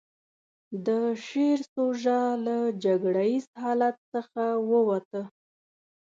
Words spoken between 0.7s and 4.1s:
د شعر سوژه له جګړه ييز حالت